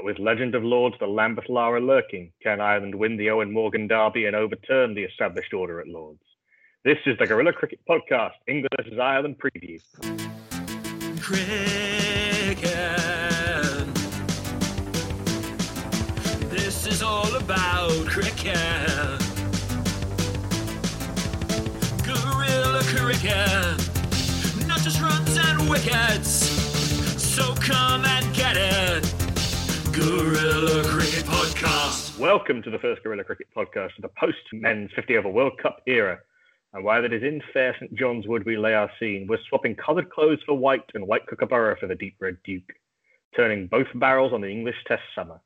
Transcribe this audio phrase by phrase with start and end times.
[0.00, 3.86] But with Legend of Lords, the Lambeth Lara lurking, can Ireland win the Eoin Morgan
[3.86, 6.22] derby and overturn the established order at Lords?
[6.86, 9.78] This is the Guerilla Cricket Podcast, England versus Ireland preview.
[11.20, 12.64] Cricket.
[16.48, 18.56] This is all about cricket.
[22.06, 23.76] Guerilla Cricket.
[24.66, 26.48] Not just runs and wickets.
[27.22, 29.09] So come and get it.
[29.92, 32.16] Guerilla Cricket Podcast.
[32.16, 35.80] Welcome to the first Guerilla Cricket Podcast of the post men's 50 over World Cup
[35.88, 36.20] era.
[36.72, 39.74] And while it is in fair St John's Wood we lay our scene, we're swapping
[39.74, 42.72] coloured clothes for white and white kookaburra for the deep red duke,
[43.34, 45.40] turning both barrels on the English Test summer.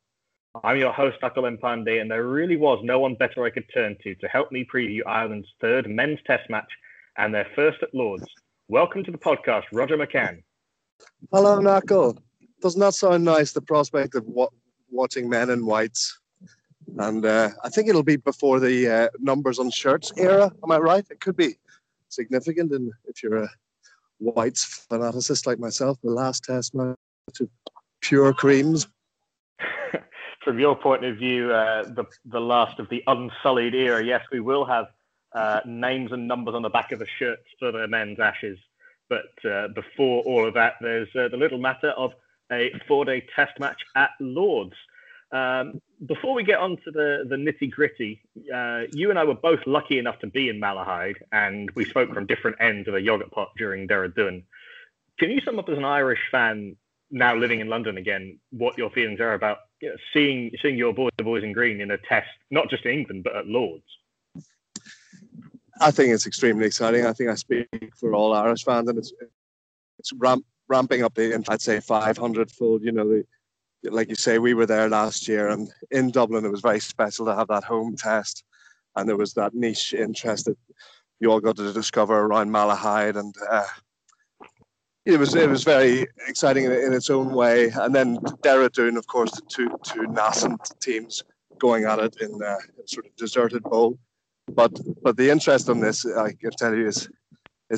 [0.62, 3.96] I'm your host, Nakul Pande, and there really was no one better I could turn
[4.02, 6.70] to to help me preview Ireland's third men's Test match
[7.16, 8.26] and their first at Lords.
[8.68, 10.42] Welcome to the podcast, Roger McCann.
[11.32, 12.18] Hello, Nakul
[12.64, 13.52] does not that sound nice.
[13.52, 14.24] The prospect of
[14.90, 16.18] watching men in whites,
[16.96, 20.50] and uh, I think it'll be before the uh, numbers on shirts era.
[20.62, 21.04] Am I right?
[21.10, 21.58] It could be
[22.08, 23.48] significant, and if you're a
[24.18, 26.96] whites fanaticist like myself, the last test match
[27.38, 27.50] of
[28.00, 28.88] pure creams.
[30.42, 34.02] From your point of view, uh, the the last of the unsullied era.
[34.02, 34.86] Yes, we will have
[35.34, 38.58] uh, names and numbers on the back of the shirts for the men's ashes.
[39.10, 42.14] But uh, before all of that, there's uh, the little matter of
[42.52, 44.74] a four day test match at Lords.
[45.32, 48.20] Um, before we get on to the, the nitty gritty,
[48.54, 52.12] uh, you and I were both lucky enough to be in Malahide, and we spoke
[52.12, 54.44] from different ends of a yogurt pot during Dehradun.
[55.18, 56.76] Can you sum up as an Irish fan
[57.10, 60.92] now living in London again what your feelings are about you know, seeing seeing your
[60.92, 63.84] boys, the boys in green, in a test, not just in England but at Lords?
[65.80, 67.04] I think it's extremely exciting.
[67.06, 69.12] I think I speak for all Irish fans, and it's
[69.98, 72.82] it's ramp, ramping up the, I'd say 500 fold.
[72.82, 73.24] You know, the,
[73.90, 77.26] like you say, we were there last year, and in Dublin, it was very special
[77.26, 78.44] to have that home test,
[78.96, 80.56] and there was that niche interest that
[81.20, 83.66] you all got to discover around Malahide, and uh,
[85.04, 87.70] it was it was very exciting in, in, its own way.
[87.74, 91.22] And then Dehradun, of course, the two two nascent teams
[91.58, 93.98] going at it in uh, a sort of deserted bowl.
[94.52, 94.72] But
[95.02, 97.08] but the interest on this, I can tell you, is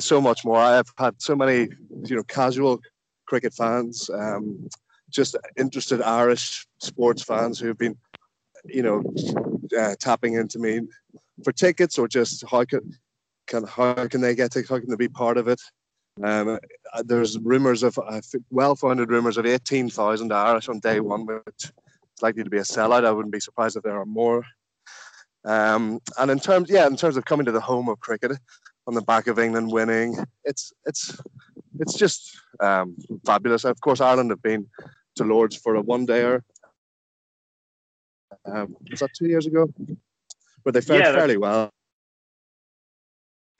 [0.05, 0.57] so much more.
[0.57, 1.69] I've had so many,
[2.05, 2.79] you know, casual
[3.25, 4.69] cricket fans, um,
[5.09, 7.97] just interested Irish sports fans who've been,
[8.65, 9.03] you know,
[9.79, 10.81] uh, tapping into me
[11.43, 12.93] for tickets or just how can,
[13.47, 14.69] can how can they get tickets?
[14.69, 15.61] How can they be part of it?
[16.23, 16.59] Um,
[16.93, 21.71] uh, there's rumours of uh, well-founded rumours of 18,000 Irish on day one, which is
[22.21, 23.05] likely to be a sellout.
[23.05, 24.43] I wouldn't be surprised if there are more.
[25.45, 28.33] Um, and in terms, yeah, in terms of coming to the home of cricket,
[28.87, 30.17] on the back of England winning.
[30.45, 31.19] It's it's
[31.79, 32.95] it's just um,
[33.25, 33.65] fabulous.
[33.65, 34.67] Of course, Ireland have been
[35.15, 36.41] to Lords for a one dayer.
[38.45, 39.67] Um, was that two years ago?
[40.63, 41.69] Where they fared yeah, fairly well.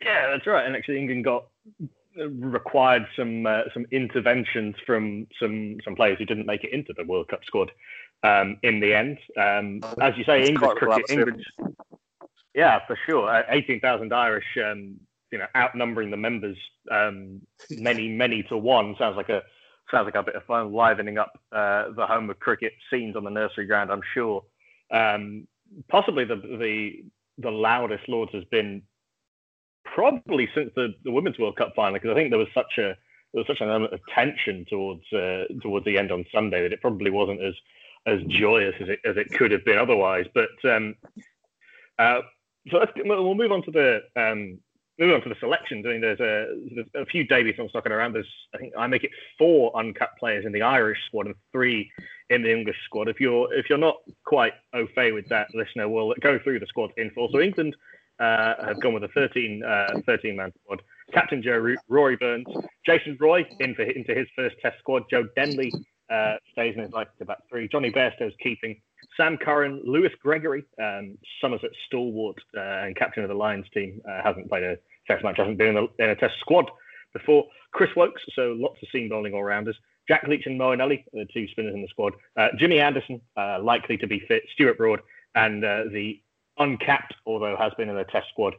[0.02, 0.66] Yeah, that's right.
[0.66, 1.48] And actually, England got
[2.16, 7.04] required some uh, some interventions from some some players who didn't make it into the
[7.04, 7.72] World Cup squad
[8.24, 9.18] um, in the end.
[9.38, 11.44] Um, as you say, English cricket, England,
[12.58, 13.30] yeah, for sure.
[13.30, 15.00] Uh, 18,000 Irish um,
[15.32, 16.58] you know outnumbering the members
[16.92, 17.42] um,
[17.72, 19.42] many many to one sounds like a
[19.92, 23.24] sounds like a bit of fun livening up uh, the home of cricket scenes on
[23.24, 23.92] the nursery ground.
[23.92, 24.44] I'm sure.
[24.92, 25.48] Um,
[25.90, 27.04] possibly the the
[27.38, 28.82] the loudest Lords has been
[29.86, 32.96] probably since the, the Women's World Cup final because I think there was such a
[33.34, 36.74] there was such an element of tension towards uh, towards the end on Sunday that
[36.74, 37.54] it probably wasn't as
[38.06, 40.26] as joyous as it as it could have been otherwise.
[40.34, 40.96] But um,
[42.00, 42.22] uh,
[42.72, 44.60] so we'll move on to the um,
[45.00, 45.86] move on to the selections.
[45.86, 48.14] I mean, there's a, there's a few debuts I'm knocking around.
[48.14, 51.92] There's I think I make it four uncapped players in the Irish squad and three
[52.30, 53.08] in the English squad.
[53.08, 56.68] If you're if you're not quite au fait with that, listener, we'll go through the
[56.68, 57.30] squad in full.
[57.32, 57.76] So England
[58.20, 60.82] uh, have gone with a 13 uh, 13 man squad.
[61.14, 62.48] Captain Joe Rory Burns,
[62.86, 65.04] Jason Roy in for, into his first Test squad.
[65.10, 65.72] Joe Denley
[66.10, 67.68] uh, stays in his life to back three.
[67.68, 68.80] Jonny Bairstow's keeping.
[69.16, 74.22] Sam Curran, Lewis Gregory, um, Somerset stalwart uh, and captain of the Lions team, uh,
[74.24, 74.78] hasn't played a
[75.08, 76.70] Test match, hasn't been in a, in a Test squad
[77.14, 77.46] before.
[77.72, 79.78] Chris Woakes, so lots of seam bowling all rounders.
[80.08, 82.14] Jack Leach and Moeen the two spinners in the squad.
[82.38, 84.44] Uh, Jimmy Anderson, uh, likely to be fit.
[84.54, 85.02] Stuart Broad,
[85.36, 86.22] and uh, the
[86.58, 88.56] uncapped, although has been in the Test squad,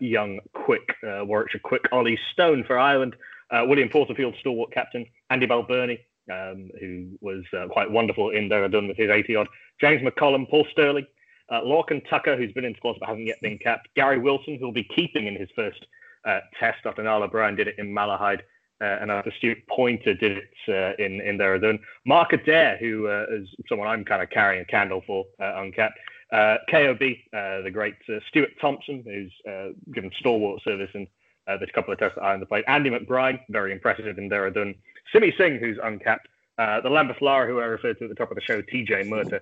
[0.00, 3.16] young, quick Warwickshire quick Ollie Stone for Ireland.
[3.52, 5.06] William Porterfield, stalwart captain.
[5.30, 6.00] Andy Balbirnie,
[6.30, 9.48] um, who was quite wonderful in there, done with his 80 odd.
[9.80, 11.06] James McCollum, Paul Stirling,
[11.50, 13.88] uh, Lorcan Tucker, who's been in squads but hasn't yet been capped.
[13.96, 15.84] Gary Wilson, who'll be keeping in his first
[16.24, 18.42] uh, test after Niall O'Brien did it in Malahide.
[18.82, 21.78] Uh, and after Stuart Poynter did it uh, in in Dehradun.
[22.06, 25.98] Mark Adair, who uh, is someone I'm kind of carrying a candle for, uh, uncapped.
[26.32, 27.02] Uh, KOB,
[27.34, 31.06] uh, the great uh, Stuart Thompson, who's uh, given stalwart service in
[31.46, 32.64] uh, the couple of tests that I plate.
[32.68, 34.76] Andy McBrine, very impressive in Dehradun.
[35.12, 36.28] Simi Singh, who's uncapped.
[36.58, 39.08] Uh, the Lambeth Lara, who I referred to at the top of the show, TJ
[39.08, 39.40] Murtagh,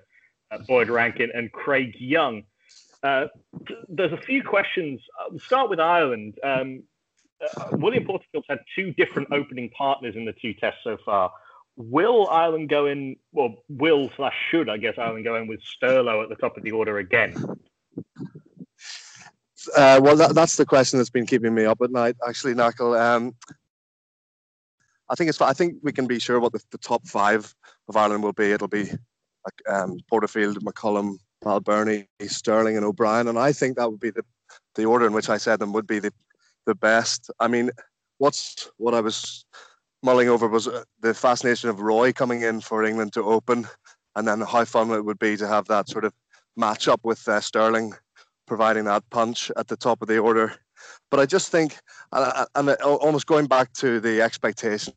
[0.67, 2.43] Boyd Rankin, and Craig Young.
[3.03, 5.01] there's a few questions.
[5.19, 6.35] I'll start with Ireland.
[6.43, 6.83] Um,
[7.73, 11.31] William Porterfield's had two different opening partners in the two tests so far.
[11.75, 16.21] Will Ireland go in, well, will slash should, I guess, Ireland go in with Sterlo
[16.23, 17.35] at the top of the order again?
[19.75, 22.99] Uh, well, that, that's the question that's been keeping me up at night, actually, Nakul.
[22.99, 23.35] Um,
[25.09, 25.41] I think it's.
[25.41, 27.53] I think we can be sure what the, the top five
[27.87, 28.51] of Ireland will be.
[28.51, 33.99] It'll be like um, Porterfield, McCollum, Balbirnie, Stirling, and O'Brien, and I think that would
[33.99, 34.23] be the
[34.75, 36.13] the order in which I said them would be the
[36.65, 37.31] the best.
[37.39, 37.71] I mean,
[38.19, 39.45] what's what I was
[40.03, 43.67] mulling over was uh, the fascination of Roy coming in for England to open,
[44.15, 46.13] and then how fun it would be to have that sort of
[46.55, 47.93] match up with uh, Stirling
[48.49, 50.53] providing that punch at the top of the order.
[51.11, 51.77] But I just think,
[52.11, 54.93] and, and almost going back to the expectation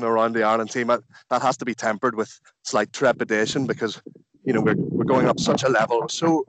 [0.00, 4.00] around the Ireland team, that has to be tempered with slight trepidation because
[4.44, 6.08] you know we're we're going up such a level.
[6.08, 6.44] So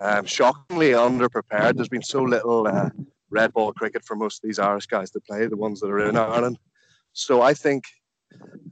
[0.00, 1.76] um, shockingly underprepared.
[1.76, 2.88] There's been so little uh,
[3.30, 6.08] red ball cricket for most of these Irish guys to play, the ones that are
[6.08, 6.58] in Ireland.
[7.12, 7.84] So I think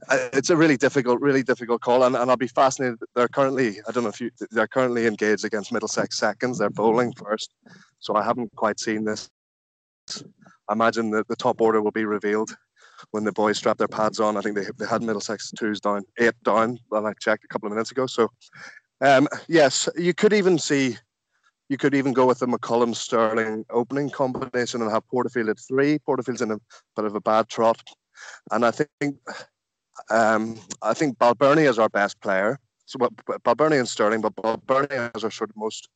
[0.09, 2.99] uh, it's a really difficult, really difficult call, and, and I'll be fascinated.
[3.15, 6.57] They're currently, I don't know if you, they're currently engaged against Middlesex seconds.
[6.57, 7.53] They're bowling first,
[7.99, 9.29] so I haven't quite seen this.
[10.69, 12.55] I imagine that the top order will be revealed
[13.11, 14.37] when the boys strap their pads on.
[14.37, 17.67] I think they, they had Middlesex twos down, eight down, when I checked a couple
[17.67, 18.05] of minutes ago.
[18.05, 18.29] So,
[19.01, 20.97] um, yes, you could even see
[21.69, 25.99] you could even go with the McCollum Stirling opening combination and have Porterfield at three.
[25.99, 26.59] Porterfield's in a
[26.95, 27.81] bit of a bad trot,
[28.51, 29.17] and I think
[30.09, 32.59] um, I think Balbirnie is our best player.
[32.85, 35.89] So Balbirnie and Stirling, but Balbirnie is our sort of most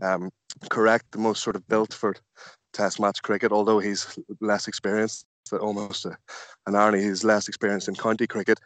[0.00, 0.30] um,
[0.70, 2.14] correct, the most sort of built for
[2.74, 3.52] Test match cricket.
[3.52, 6.16] Although he's less experienced, almost a,
[6.66, 8.60] an irony, he's less experienced in county cricket.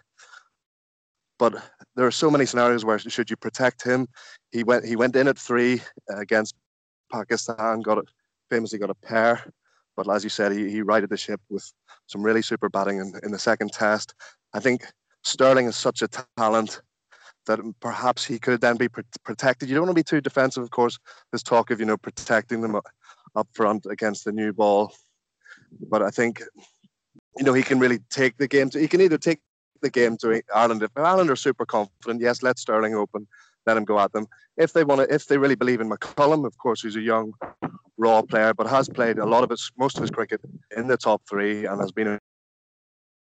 [1.39, 1.55] But
[1.95, 4.09] there are so many scenarios where should you protect him?
[4.51, 5.81] He went he went in at three
[6.13, 6.57] uh, against
[7.13, 8.05] Pakistan, got
[8.51, 9.45] famously got a pair.
[9.97, 11.73] But as you said, he, he righted the ship with
[12.07, 14.15] some really super batting in, in the second test.
[14.55, 14.85] I think
[15.25, 16.81] Stirling is such a talent
[17.47, 19.69] that perhaps he could then be pr- protected.
[19.69, 20.99] You don't want to be too defensive, of course.
[21.33, 22.77] There's talk of you know protecting them
[23.37, 24.93] up front against the new ball,
[25.89, 26.43] but I think
[27.37, 28.71] you know he can really take the game.
[28.71, 29.41] To, he can either take
[29.83, 30.83] the game to Ireland.
[30.83, 33.27] If Ireland are super confident, yes, let Stirling open,
[33.67, 34.27] let him go at them.
[34.57, 37.33] If they want to, if they really believe in McCollum, of course, who's a young,
[37.97, 40.41] raw player, but has played a lot of his, most of his cricket
[40.77, 42.19] in the top three and has been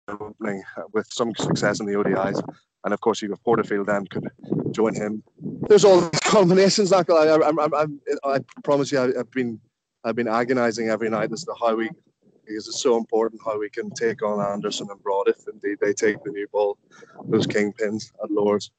[0.09, 0.63] opening
[0.93, 2.43] with some success in the ODIs.
[2.85, 4.29] And of course, you have Porterfield then could
[4.71, 5.23] join him.
[5.69, 6.91] There's all the combinations.
[6.93, 7.87] Like I, I, I,
[8.25, 9.61] I, promise you, I've been,
[10.09, 11.91] I've been agonising every night as to how we
[12.47, 15.93] because it's so important how we can take on Anderson and Broad if indeed they
[15.93, 16.79] take the new ball,
[17.27, 18.71] those kingpins at Lords.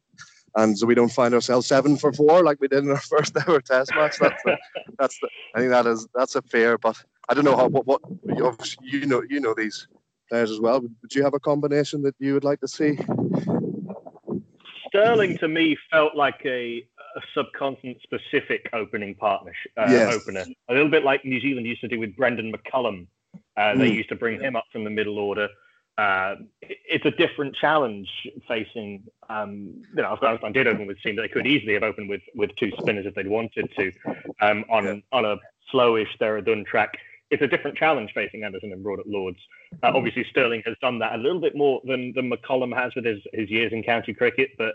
[0.55, 3.37] and so we don't find ourselves seven for four like we did in our first
[3.37, 4.17] ever Test match.
[4.19, 4.57] That's the,
[4.97, 6.97] that's the, I think that is that's a fair, but
[7.29, 9.87] I don't know how what, what you know you know these
[10.29, 10.81] players as well.
[10.81, 12.97] Would you have a combination that you would like to see?
[14.87, 16.83] Stirling to me felt like a,
[17.15, 20.11] a subcontinent specific opening partnership uh, Yes.
[20.13, 23.07] opener, a little bit like New Zealand used to do with Brendan McCullum.
[23.57, 23.95] Uh, They Mm.
[23.95, 25.49] used to bring him up from the middle order.
[25.97, 28.09] Uh, it's a different challenge
[28.47, 29.03] facing.
[29.29, 32.09] Um, you know, Afghanistan did open with a team that they could easily have opened
[32.09, 33.91] with with two spinners if they'd wanted to
[34.41, 34.95] um, on Yeah.
[35.11, 35.37] on a
[35.73, 36.97] slowish Dehradun track.
[37.31, 39.37] It's a different challenge facing Anderson and Broad at Lords.
[39.83, 43.05] Uh, obviously, Stirling has done that a little bit more than, than McCollum has with
[43.05, 44.73] his, his years in county cricket, but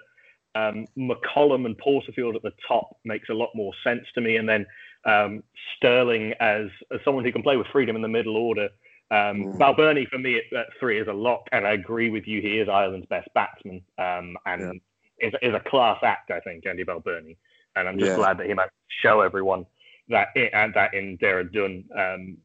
[0.54, 4.36] um, McCollum and Porterfield at the top makes a lot more sense to me.
[4.36, 4.66] And then
[5.04, 5.42] um,
[5.76, 8.68] Stirling as, as someone who can play with freedom in the middle order.
[9.10, 9.58] Um, Mm.
[9.58, 12.40] Balbirnie for me at, at three is a lock, and I agree with you.
[12.40, 14.80] He is Ireland's best batsman, um, and
[15.20, 16.30] is, is a class act.
[16.30, 17.36] I think Andy Balbirnie,
[17.76, 18.16] and I'm just Yeah.
[18.16, 19.66] glad that he managed to show everyone
[20.08, 21.84] that i- and that in Dun.
[21.94, 22.38] Um,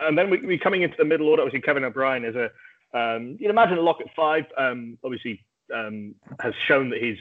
[0.00, 1.42] and then we, we coming into the middle order.
[1.42, 2.50] Obviously, Kevin O'Brien is a
[2.98, 4.44] um, you can imagine a lock at five.
[4.56, 7.18] Um, obviously, um, has shown that he's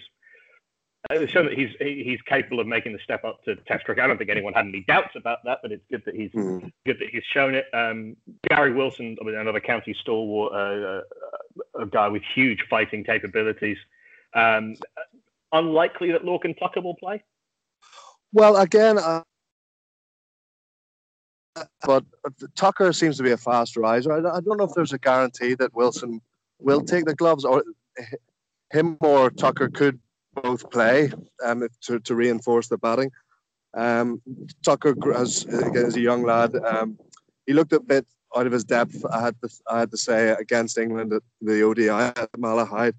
[1.09, 4.03] has shown that he's he's capable of making the step up to Test cricket.
[4.03, 6.71] I don't think anyone had any doubts about that, but it's good that he's Mm.
[6.85, 7.65] good that he's shown it.
[7.73, 8.17] Um,
[8.49, 11.01] Gary Wilson, another county stalwart, uh, uh,
[11.83, 13.77] a guy with huge fighting capabilities.
[14.33, 14.75] Um,
[15.51, 17.23] unlikely that Lorcan Tucker will play.
[18.33, 19.23] Well, again, uh,
[21.85, 22.03] but
[22.55, 24.11] Tucker seems to be a fast riser.
[24.13, 26.21] I, I don't know if there's a guarantee that Wilson
[26.59, 27.63] will take the gloves, or
[28.71, 29.99] him or Tucker could
[30.41, 31.11] both play
[31.43, 33.11] um, to, to reinforce the batting.
[33.75, 34.21] Um,
[34.63, 36.97] Tucker, as as a young lad, um,
[37.45, 39.05] he looked a bit out of his depth.
[39.11, 42.95] I had to, I had to say against England at the ODI at Malahide,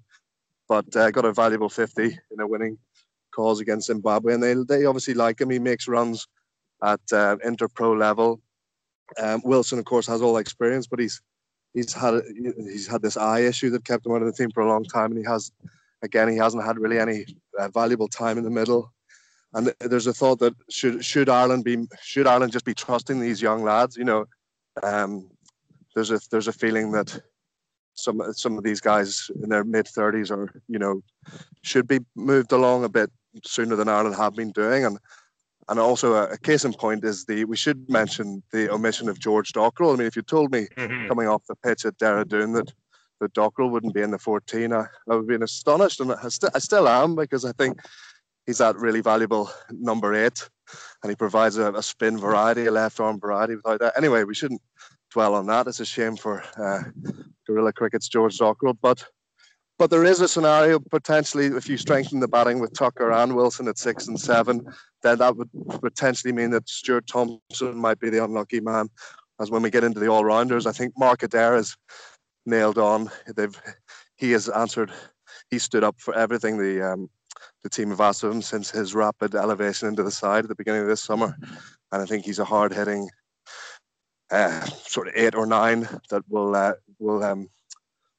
[0.67, 2.77] but uh, got a valuable 50 in a winning
[3.31, 5.49] cause against Zimbabwe, and they they obviously like him.
[5.49, 6.27] He makes runs
[6.83, 8.41] at uh, inter-pro level.
[9.17, 11.21] Um, Wilson, of course, has all experience, but he's
[11.73, 12.21] he's had
[12.57, 14.83] he's had this eye issue that kept him out of the team for a long
[14.83, 15.51] time, and he has
[16.01, 17.25] again he hasn't had really any
[17.59, 18.91] uh, valuable time in the middle.
[19.53, 23.41] And there's a thought that should should Ireland be should Ireland just be trusting these
[23.41, 23.97] young lads?
[23.97, 24.25] You know,
[24.83, 25.29] um,
[25.95, 27.19] there's a there's a feeling that
[27.95, 31.01] some some of these guys in their mid 30s are you know
[31.63, 33.09] should be moved along a bit
[33.43, 34.85] sooner than Ireland have been doing.
[34.85, 34.99] And
[35.67, 39.19] and also a, a case in point is the we should mention the omission of
[39.19, 39.93] George Dockrell.
[39.93, 40.67] I mean, if you told me
[41.07, 42.71] coming off the pitch at Dehradun that
[43.19, 46.29] that Dockrell wouldn't be in the 14, I, I would have been astonished, and I,
[46.29, 47.79] st- I still am because I think
[48.45, 50.49] he's that really valuable number eight,
[51.03, 53.55] and he provides a, a spin variety, a left arm variety.
[53.55, 54.61] Without that, anyway, we shouldn't
[55.11, 55.67] dwell on that.
[55.67, 56.83] It's a shame for uh,
[57.45, 59.05] Guerilla Cricket's George Dockrell, but
[59.79, 63.69] but there is a scenario potentially if you strengthen the batting with Tucker and Wilson
[63.69, 64.67] at six and seven,
[65.03, 65.49] then that would
[65.81, 68.89] potentially mean that Stuart Thompson might be the unlucky man.
[69.39, 71.77] As when we get into the all rounders, I think Mark Adair is
[72.49, 73.09] nailed on.
[73.35, 73.59] They've
[74.15, 74.91] he has answered.
[75.49, 77.09] He stood up for everything the um,
[77.63, 80.55] the team have asked of him since his rapid elevation into the side at the
[80.55, 81.37] beginning of this summer,
[81.91, 83.09] and I think he's a hard hitting
[84.31, 87.49] uh, sort of eight or nine that will uh, will um,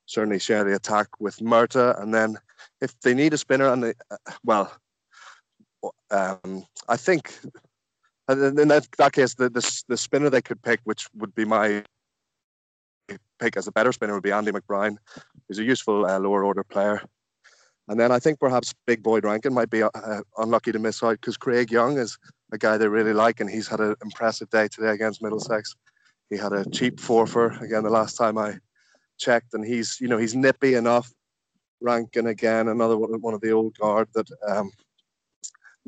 [0.07, 2.01] certainly share the attack with Murtagh.
[2.01, 2.37] And then
[2.81, 4.73] if they need a spinner, and they, uh, well,
[6.11, 7.39] um, I think
[8.29, 11.85] in that, that case, the, the the spinner they could pick, which would be my
[13.39, 14.97] pick as a better spinner, would be Andy McBrine.
[15.49, 17.03] He's a useful uh, lower order player.
[17.89, 19.89] And then I think perhaps Big Boyd Rankin might be uh,
[20.39, 22.17] unlucky to miss out because Craig Young is
[22.53, 25.75] a guy they really like, and he's had an impressive day today against Middlesex.
[26.29, 28.59] He had a cheap four for again the last time I
[29.19, 31.13] checked, and he's you know he's nippy enough.
[31.81, 34.71] Rankin again, another one, of the old guard that um,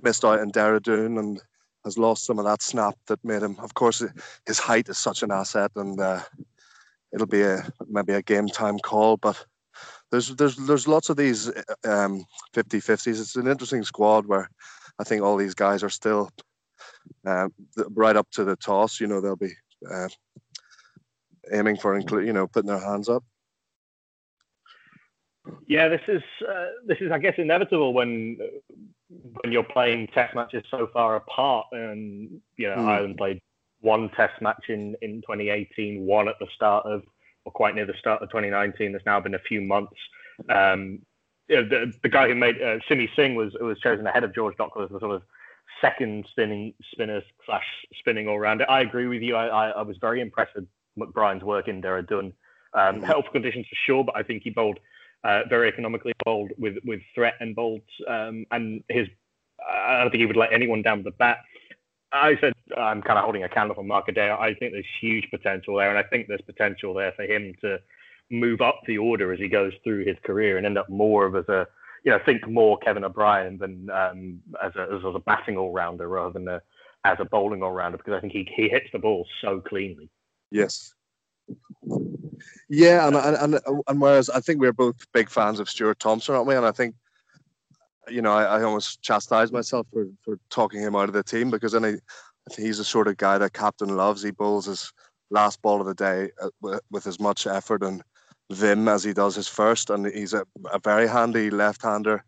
[0.02, 1.40] missed out in Dehradun and
[1.84, 3.56] has lost some of that snap that made him.
[3.60, 4.02] Of course,
[4.46, 6.22] his height is such an asset, and uh,
[7.12, 9.44] it'll be a maybe a game time call, but.
[10.10, 11.48] There's, there's there's lots of these
[11.86, 13.18] um, 50-50s.
[13.18, 14.46] It's an interesting squad where
[14.98, 16.28] I think all these guys are still
[17.26, 17.48] uh,
[17.94, 19.00] right up to the toss.
[19.00, 19.54] You know, they'll be
[19.90, 20.08] uh,
[21.50, 23.24] aiming for include, you know, putting their hands up.
[25.66, 28.38] Yeah, this is uh, this is I guess inevitable when
[29.08, 32.88] when you're playing test matches so far apart, and you know Hmm.
[32.88, 33.40] Ireland played
[33.82, 37.02] one test match in in 2018, one at the start of
[37.44, 38.92] or quite near the start of 2019.
[38.92, 39.96] There's now been a few months.
[40.48, 41.00] Um,
[41.48, 44.34] you know, the, the guy who made uh, Simi Singh was was chosen ahead of
[44.34, 45.22] George Dockrell as the sort of
[45.80, 47.66] second spinning spinner slash
[47.98, 48.64] spinning all rounder.
[48.70, 49.36] I agree with you.
[49.36, 50.66] I, I, I was very impressed with
[50.98, 52.32] McBrine's work in Dehradun.
[52.74, 54.78] Um, health conditions for sure, but I think he bowled
[55.24, 59.08] uh, very economically bowled with with threat and bowled, um, and his
[59.70, 61.38] I don't think he would let anyone down with the bat.
[62.12, 64.38] I said I'm kind of holding a candle for Mark Adair.
[64.38, 67.78] I think there's huge potential there, and I think there's potential there for him to
[68.30, 71.36] move up the order as he goes through his career and end up more of
[71.36, 71.66] as a
[72.04, 76.08] you know think more Kevin O'Brien than um, as a as a batting all rounder
[76.08, 76.60] rather than a,
[77.04, 80.08] as a bowling all rounder because I think he he hits the ball so cleanly.
[80.50, 80.94] Yes.
[82.68, 86.34] Yeah, and and and, and whereas I think we're both big fans of Stuart Thompson,
[86.34, 86.54] aren't we?
[86.54, 86.94] And I think
[88.08, 91.50] you know, I, I almost chastise myself for, for talking him out of the team
[91.50, 91.94] because then I,
[92.56, 94.22] he's the sort of guy that captain loves.
[94.22, 94.92] He bowls his
[95.30, 98.02] last ball of the day uh, with, with as much effort and
[98.50, 102.24] vim as he does his first, and he's a, a very handy left-hander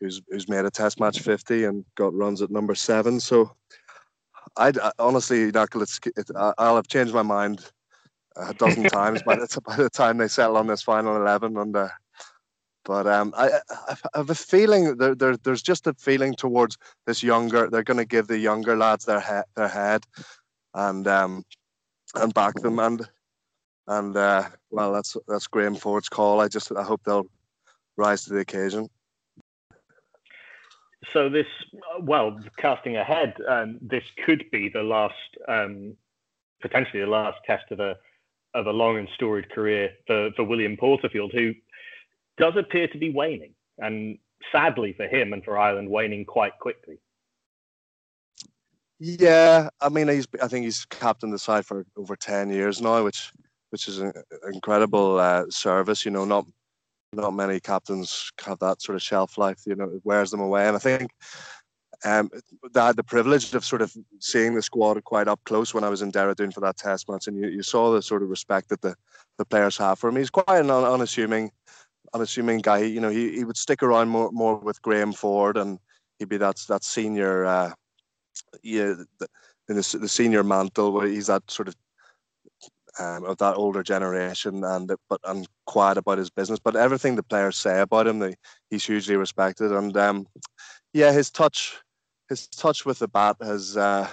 [0.00, 3.18] who's who's made a Test match 50 and got runs at number seven.
[3.18, 3.56] So,
[4.56, 7.64] I'd I, honestly, Nakul, it's, it, I'll have changed my mind
[8.36, 11.76] a dozen times by the by the time they settle on this final 11 and.
[11.76, 11.88] Uh,
[12.88, 17.22] but um, I, I, have a feeling there, there, there's just a feeling towards this
[17.22, 17.68] younger.
[17.68, 20.04] They're going to give the younger lads their head, their head,
[20.72, 21.44] and um,
[22.14, 22.78] and back them.
[22.78, 23.06] And
[23.88, 26.40] and uh, well, that's that's Graham Ford's call.
[26.40, 27.26] I just I hope they'll
[27.98, 28.88] rise to the occasion.
[31.12, 31.46] So this,
[32.00, 35.14] well, casting ahead, um, this could be the last,
[35.46, 35.94] um,
[36.60, 37.96] potentially the last test of a
[38.54, 41.52] of a long and storied career for, for William Porterfield, who
[42.38, 44.18] does appear to be waning, and
[44.52, 46.98] sadly for him and for Ireland, waning quite quickly.
[49.00, 53.04] Yeah, I mean, he's I think he's captained the side for over ten years now,
[53.04, 53.32] which
[53.70, 54.12] which is an
[54.52, 56.04] incredible uh, service.
[56.04, 56.46] You know, not
[57.12, 59.60] not many captains have that sort of shelf life.
[59.66, 61.12] You know, it wears them away, and I think
[62.04, 62.30] um,
[62.74, 65.88] I had the privilege of sort of seeing the squad quite up close when I
[65.88, 68.68] was in Dehradun for that Test match, and you, you saw the sort of respect
[68.70, 68.94] that the
[69.38, 70.16] the players have for him.
[70.16, 71.52] He's quite an unassuming
[72.14, 72.78] unassuming guy.
[72.78, 75.78] You know, he, he would stick around more more with Graham Ford, and
[76.18, 77.72] he'd be that that senior, uh,
[78.62, 79.26] yeah, the,
[79.68, 81.76] in the, the senior mantle where he's that sort of
[82.98, 86.58] um, of that older generation, and but and quiet about his business.
[86.58, 88.34] But everything the players say about him, they,
[88.70, 90.26] he's hugely respected, and um,
[90.92, 91.76] yeah, his touch,
[92.28, 94.08] his touch with the bat has uh,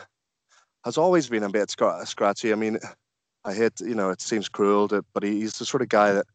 [0.83, 1.69] has always been a bit
[2.05, 2.51] scratchy.
[2.51, 2.77] I mean,
[3.43, 6.25] I hate, you know, it seems cruel, to, but he's the sort of guy that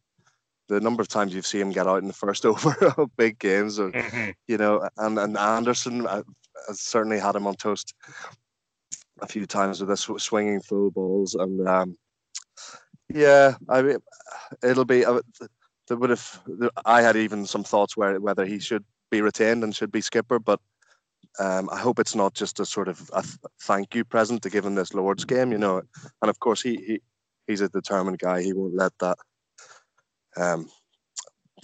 [0.70, 3.38] the number of times you've seen him get out in the first over of big
[3.38, 4.30] games, mm-hmm.
[4.46, 6.22] you know, and, and Anderson uh,
[6.68, 7.94] has certainly had him on toast
[9.20, 11.98] a few times with this swinging full balls, and um,
[13.12, 13.98] yeah, I mean,
[14.62, 15.04] it'll be.
[15.04, 15.20] Uh,
[15.88, 16.40] there would have.
[16.86, 20.38] I had even some thoughts where whether he should be retained and should be skipper,
[20.38, 20.60] but
[21.40, 23.24] um, I hope it's not just a sort of a
[23.62, 25.82] thank you present to give him this Lord's game, you know.
[26.22, 27.00] And of course, he, he
[27.48, 28.42] he's a determined guy.
[28.42, 29.18] He won't let that
[30.36, 30.68] um,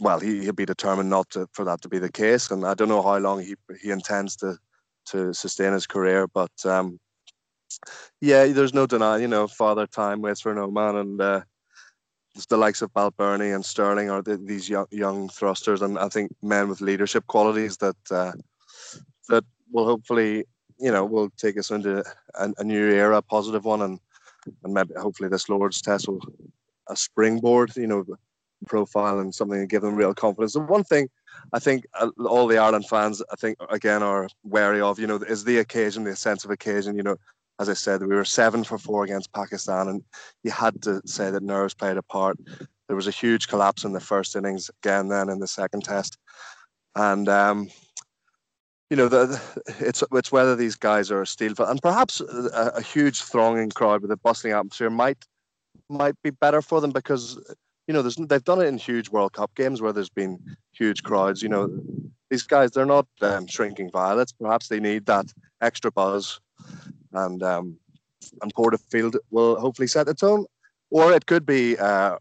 [0.01, 2.51] well, he, he'll be determined not to, for that to be the case.
[2.51, 4.59] And I don't know how long he, he intends to,
[5.07, 6.99] to sustain his career, but um,
[8.21, 10.97] yeah, there's no denying, you know, father time waits for no man.
[10.97, 11.41] And uh,
[12.49, 15.83] the likes of Balbirnie and Stirling are the, these young, young thrusters.
[15.83, 18.33] And I think men with leadership qualities that, uh,
[19.29, 20.45] that will hopefully,
[20.79, 23.83] you know, will take us into a, a new era, a positive one.
[23.83, 23.99] And,
[24.63, 26.21] and maybe hopefully this Lord's test will
[26.89, 28.05] a springboard, you know,
[28.67, 30.53] profile and something to give them real confidence.
[30.53, 31.09] The one thing
[31.53, 35.17] I think uh, all the Ireland fans, I think, again, are wary of, you know,
[35.17, 36.97] is the occasion, the sense of occasion.
[36.97, 37.17] You know,
[37.59, 40.03] as I said, we were seven for four against Pakistan, and
[40.43, 42.39] you had to say that nerves played a part.
[42.89, 46.19] There was a huge collapse in the first innings, again, then in the second test.
[46.95, 47.69] And, um,
[48.91, 49.41] you know, the,
[49.81, 54.13] it's it's whether these guys are steel, and perhaps a, a huge thronging crowd with
[54.13, 55.25] a bustling atmosphere might
[55.89, 57.39] might be better for them because
[57.87, 60.39] you know, there's they've done it in huge World Cup games where there's been
[60.73, 61.43] huge crowds.
[61.43, 61.69] You know,
[62.31, 64.33] these guys they're not um, shrinking violets.
[64.33, 65.27] Perhaps they need that
[65.61, 66.41] extra buzz,
[67.13, 67.77] and um,
[68.43, 70.47] and Porterfield will hopefully set the tone.
[70.91, 72.17] Or it could be uh,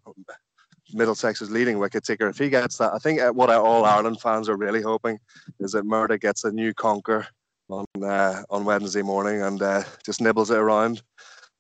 [0.94, 2.94] Middlesex's leading wicket taker if he gets that.
[2.94, 5.20] I think uh, what all Ireland fans are really hoping
[5.60, 7.26] is that Murtagh gets a new conker
[7.70, 11.02] on uh, on Wednesday morning and uh, just nibbles it around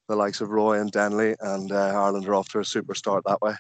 [0.08, 3.24] the likes of Roy and Denley, and uh, Ireland are off to a super start
[3.26, 3.56] that way.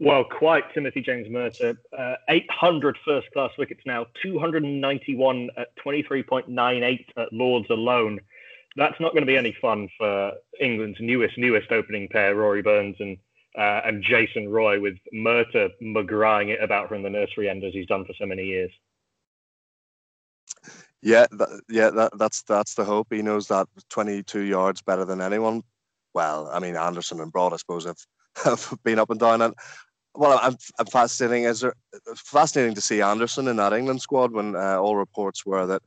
[0.00, 1.78] Well, quite Timothy James Murtagh.
[1.96, 8.20] Uh, 800 first class wickets now, 291 at 23.98 at Lords alone.
[8.76, 12.96] That's not going to be any fun for England's newest, newest opening pair, Rory Burns
[12.98, 13.16] and
[13.56, 17.86] uh, and Jason Roy, with Murtagh McGrathing it about from the nursery end as he's
[17.86, 18.72] done for so many years.
[21.02, 21.26] Yeah,
[21.68, 23.08] yeah, that, that's that's the hope.
[23.10, 25.62] He knows that 22 yards better than anyone.
[26.14, 27.98] Well, I mean Anderson and Broad, I suppose, have
[28.44, 29.42] have been up and down.
[29.42, 29.54] And
[30.14, 31.44] well, I'm, I'm fascinating.
[31.44, 31.74] Is there
[32.16, 35.82] fascinating to see Anderson in that England squad when uh, all reports were that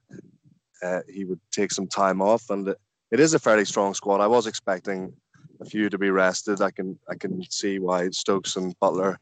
[0.83, 4.21] uh, he would take some time off, and it, is a fairly strong squad.
[4.21, 5.13] I was expecting
[5.62, 6.62] a few to be rested.
[6.62, 9.15] I can I can see why Stokes and Buttler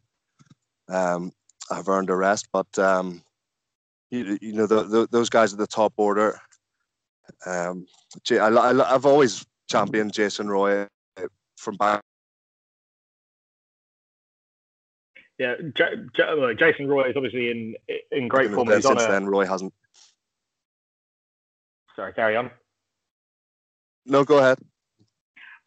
[0.89, 1.31] um,
[1.71, 3.21] have earned a rest, but um,
[4.09, 6.39] you, you know the, the, those guys at the top order.
[7.45, 7.85] Um,
[8.31, 10.87] I, I've always championed Jason Roy
[11.57, 12.01] from back
[15.37, 17.75] Yeah, J- J- Jason Roy is obviously in
[18.11, 18.69] in great form.
[18.69, 19.07] Since a...
[19.09, 19.73] then, Roy hasn't.
[21.95, 22.51] Sorry, carry on.
[24.05, 24.59] No, go ahead.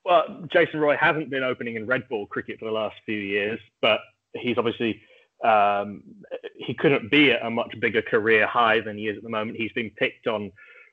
[0.04, 3.61] Well, Jason Roy hasn't been opening in red ball cricket for the last few years,
[3.83, 4.00] but
[4.35, 5.02] he's obviously
[5.44, 6.02] um,
[6.57, 9.59] he couldn't be at a much bigger career high than he is at the moment.
[9.59, 10.50] He's been picked on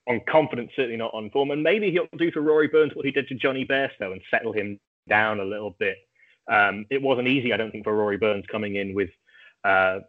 [0.08, 3.12] on confidence, certainly not on form, and maybe he'll do to Rory Burns what he
[3.12, 5.98] did to Jonny Bairstow and settle him down a little bit.
[6.52, 9.10] Um, it wasn't easy, I don't think, for Rory Burns coming in with
[9.64, 10.00] uh,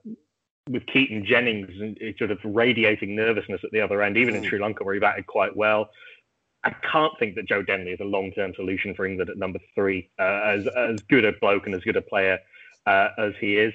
[0.69, 4.49] with Keaton Jennings and sort of radiating nervousness at the other end, even in mm.
[4.49, 5.91] Sri Lanka where he batted quite well.
[6.65, 10.11] I can't think that Joe Denley is a long-term solution for England at number three,
[10.19, 12.39] uh, as as good a bloke and as good a player
[12.87, 13.73] uh, as he is.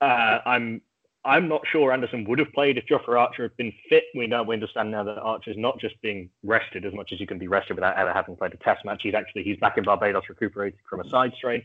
[0.00, 0.82] Uh, I'm
[1.26, 4.04] I'm not sure Anderson would have played if Jofra Archer had been fit.
[4.14, 7.20] We know we understand now that Archer is not just being rested as much as
[7.20, 9.00] you can be rested without ever having played a Test match.
[9.02, 11.62] He's actually he's back in Barbados recuperating from a side strain.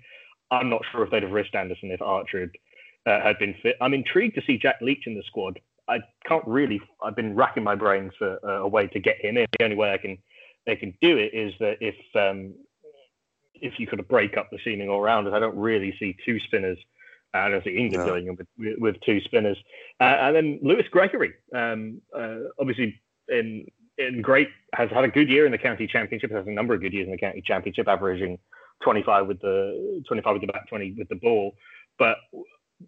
[0.52, 2.40] I'm not sure if they'd have risked Anderson if Archer
[3.06, 3.76] had, uh, had been fit.
[3.82, 5.60] I'm intrigued to see Jack Leach in the squad.
[5.90, 6.80] I can't really.
[7.04, 9.46] I've been racking my brains for uh, a way to get him in.
[9.58, 10.18] The only way I can
[10.66, 12.54] they can do it is that if um,
[13.56, 16.78] if you could break up the seaming all rounders, I don't really see two spinners
[17.34, 18.14] I don't see England no.
[18.14, 19.58] going with, with two spinners.
[20.00, 23.66] Uh, and then Lewis Gregory, um, uh, obviously in
[23.98, 26.32] in great, has had a good year in the county championship.
[26.32, 28.40] Has a number of good years in the county championship, averaging
[28.84, 31.54] 25 with the 25 with the bat, 20 with the ball.
[31.98, 32.18] But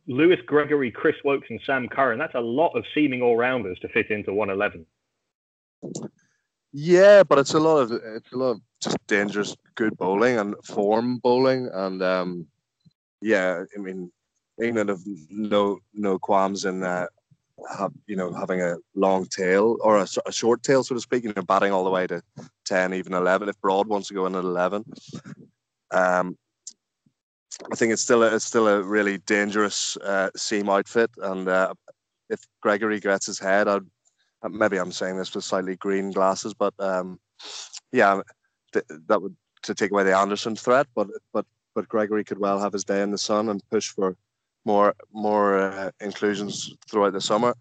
[0.07, 3.89] Lewis Gregory, Chris Woakes, and Sam Curran, that's a lot of seaming all rounders to
[3.89, 4.85] fit into 111.
[6.71, 10.55] Yeah, but it's a lot of it's a lot of just dangerous, good bowling and
[10.63, 12.47] form bowling, and um,
[13.21, 14.11] yeah, I mean
[14.61, 17.07] England have no no qualms in uh,
[17.77, 21.23] have, you know having a long tail or a, a, short tail, so to speak.
[21.23, 22.21] You know, batting all the way to
[22.65, 23.49] ten, even eleven.
[23.49, 24.83] If Broad wants to go in at eleven,
[25.91, 26.37] um,
[27.71, 31.11] I think it's still a, it's still a really dangerous uh, seam outfit.
[31.21, 31.73] And uh,
[32.29, 33.81] if Gregory gets his head, I'd,
[34.49, 37.19] maybe I'm saying this with slightly green glasses, but um,
[37.91, 38.21] yeah,
[38.73, 40.87] th- that would to take away the Anderson threat.
[40.95, 41.45] But but
[41.75, 44.15] but Gregory could well have his day in the sun and push for
[44.65, 47.55] more more uh, inclusions throughout the summer.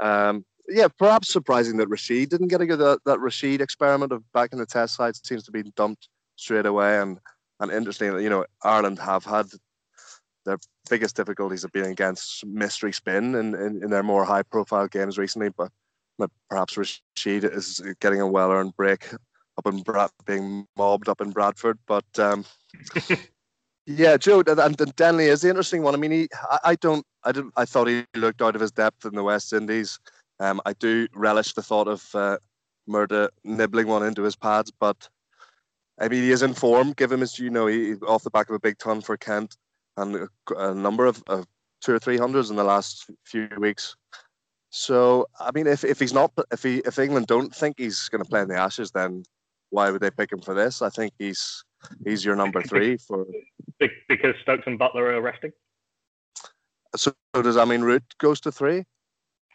[0.00, 4.22] Um, yeah, perhaps surprising that Rashid didn't get a good that, that Rashid experiment of
[4.32, 6.98] back in the test side seems to be dumped straight away.
[6.98, 7.18] And
[7.60, 9.46] and interesting, you know, Ireland have had
[10.44, 10.58] their
[10.90, 15.18] biggest difficulties have been against mystery spin in, in, in their more high profile games
[15.18, 15.50] recently.
[15.50, 15.70] But,
[16.48, 19.12] perhaps Rashid is getting a well earned break
[19.58, 21.78] up in Brad, being mobbed up in Bradford.
[21.86, 22.44] But um,
[23.86, 25.94] Yeah, Joe, and, Denley is the interesting one.
[25.94, 26.28] I mean, he,
[26.62, 29.52] I, don't, I didn't, I thought he looked out of his depth in the West
[29.52, 29.98] Indies.
[30.38, 32.38] Um, I do relish the thought of uh,
[32.88, 35.08] Murtagh nibbling one into his pads, but
[36.00, 36.92] I mean, he is in form.
[36.92, 39.56] Give him his, you know, he off the back of a big ton for Kent
[39.96, 41.46] and a, a number of, of
[41.80, 43.96] two or three hundreds in the last few weeks.
[44.70, 48.22] So, I mean, if, if he's not, if he, if England don't think he's going
[48.22, 49.24] to play in the Ashes, then
[49.70, 50.82] why would they pick him for this?
[50.82, 51.62] I think he's
[52.04, 53.26] he's your number three for
[54.08, 55.52] because Stokes and Buttler are resting.
[56.96, 58.84] So does that mean Root goes to three,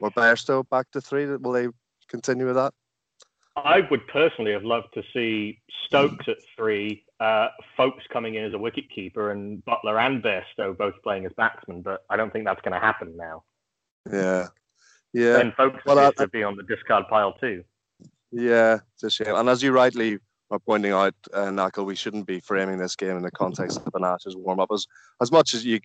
[0.02, 1.26] or Bairstow back to three?
[1.26, 1.68] Will they
[2.10, 2.74] continue with that?
[3.56, 8.54] I would personally have loved to see Stokes at three, uh, Foakes coming in as
[8.54, 11.82] a wicket keeper, and Buttler and Bairstow both playing as batsmen.
[11.82, 13.44] But I don't think that's going to happen now.
[14.12, 14.48] Yeah,
[15.14, 15.40] yeah.
[15.40, 17.64] And Foakes well, I, to be on the discard pile too.
[18.32, 19.36] Yeah, it's a shame.
[19.36, 23.18] And as you rightly are pointing out, uh, Nakul, we shouldn't be framing this game
[23.18, 24.70] in the context of an Ashes warm up.
[24.74, 24.88] As
[25.22, 25.80] as much as you,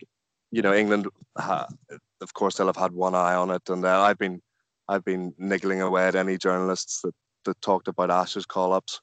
[0.51, 1.67] you know, England, ha,
[2.21, 4.41] of course, they'll have had one eye on it, and uh, I've been,
[4.89, 9.01] I've been niggling away at any journalists that, that talked about Ashes call ups,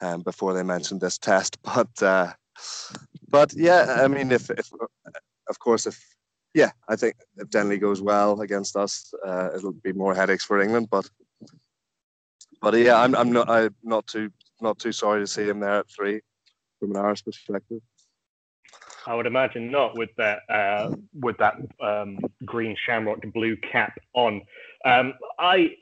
[0.00, 1.58] um, before they mentioned this test.
[1.74, 2.32] But, uh,
[3.28, 4.70] but yeah, I mean, if, if,
[5.48, 6.00] of course, if
[6.54, 10.62] yeah, I think if Denley goes well against us, uh, it'll be more headaches for
[10.62, 10.88] England.
[10.88, 11.10] But
[12.62, 14.30] but yeah, I'm I'm not I'm not too
[14.64, 16.20] not too sorry to see him there at three
[16.80, 17.80] from an Irish perspective.
[19.06, 24.40] I would imagine not with that uh, with that um, green shamrock blue cap on.
[24.84, 25.76] Um, I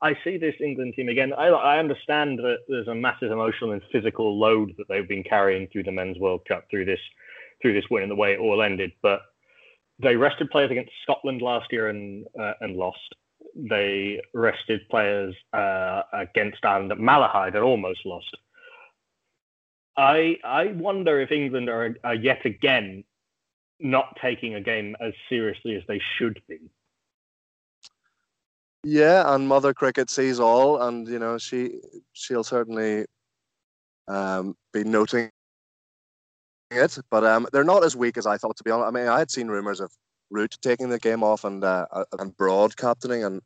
[0.00, 1.32] I see this England team again.
[1.34, 5.68] I, I understand that there's a massive emotional and physical load that they've been carrying
[5.68, 7.00] through the Men's World Cup through this
[7.60, 8.92] through this win and the way it all ended.
[9.02, 9.20] But
[9.98, 13.14] they rested players against Scotland last year and uh, and lost.
[13.54, 18.36] They rested players uh, against at Malahide and almost lost.
[19.96, 23.04] I I wonder if England are, are yet again
[23.80, 26.58] not taking a game as seriously as they should be.
[28.82, 31.80] Yeah, and Mother Cricket sees all, and you know she
[32.12, 33.06] she'll certainly
[34.08, 35.30] um, be noting
[36.70, 36.98] it.
[37.10, 38.56] But um, they're not as weak as I thought.
[38.56, 39.90] To be honest, I mean, I had seen rumours of
[40.34, 41.86] Root taking the game off and uh,
[42.18, 43.40] and Broad captaining and